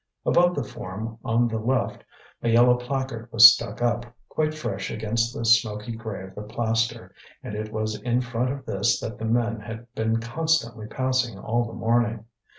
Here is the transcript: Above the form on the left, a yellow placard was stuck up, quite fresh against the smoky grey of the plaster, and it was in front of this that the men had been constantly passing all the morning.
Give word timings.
Above 0.25 0.55
the 0.55 0.63
form 0.63 1.19
on 1.23 1.47
the 1.47 1.59
left, 1.59 2.03
a 2.41 2.49
yellow 2.49 2.73
placard 2.73 3.31
was 3.31 3.53
stuck 3.53 3.83
up, 3.83 4.03
quite 4.29 4.51
fresh 4.51 4.89
against 4.89 5.31
the 5.31 5.45
smoky 5.45 5.91
grey 5.91 6.23
of 6.23 6.33
the 6.33 6.41
plaster, 6.41 7.13
and 7.43 7.53
it 7.53 7.71
was 7.71 8.01
in 8.01 8.19
front 8.19 8.49
of 8.49 8.65
this 8.65 8.99
that 8.99 9.19
the 9.19 9.25
men 9.25 9.59
had 9.59 9.85
been 9.93 10.19
constantly 10.19 10.87
passing 10.87 11.37
all 11.37 11.65
the 11.65 11.73
morning. 11.73 12.25